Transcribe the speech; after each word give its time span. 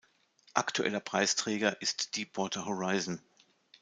Aktueller 0.55 0.99
Preisträger 0.99 1.79
ist 1.83 2.15
Deepwater 2.17 2.65
Horizon. 2.65 3.21